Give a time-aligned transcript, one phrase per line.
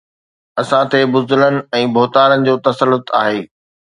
[0.61, 3.39] اسان تي بزدلن ۽ ڀوتارن جو تسلط آهي